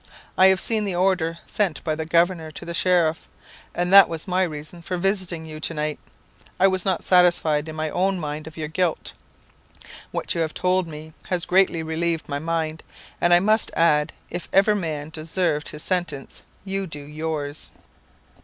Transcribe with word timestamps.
I 0.35 0.47
have 0.47 0.59
seen 0.59 0.83
the 0.83 0.95
order 0.95 1.37
sent 1.45 1.83
by 1.83 1.93
the 1.93 2.07
governor 2.07 2.49
to 2.53 2.65
the 2.65 2.73
sheriff, 2.73 3.29
and 3.75 3.93
that 3.93 4.09
was 4.09 4.27
my 4.27 4.41
reason 4.41 4.81
for 4.81 4.97
visiting 4.97 5.45
you 5.45 5.59
to 5.59 5.75
night. 5.75 5.99
I 6.59 6.67
was 6.69 6.85
not 6.85 7.03
satisfied 7.03 7.69
in 7.69 7.75
my 7.75 7.91
own 7.91 8.19
mind 8.19 8.47
of 8.47 8.57
your 8.57 8.67
guilt. 8.67 9.13
What 10.09 10.33
you 10.33 10.41
have 10.41 10.55
told 10.55 10.87
me 10.87 11.13
has 11.29 11.45
greatly 11.45 11.83
relieved 11.83 12.27
my 12.27 12.39
mind; 12.39 12.81
and 13.21 13.31
I 13.31 13.39
must 13.41 13.69
add, 13.75 14.11
if 14.31 14.49
ever 14.51 14.73
man 14.73 15.11
deserved 15.11 15.69
his 15.69 15.83
sentence, 15.83 16.41
you 16.65 16.87
do 16.87 17.01
yours." 17.03 17.69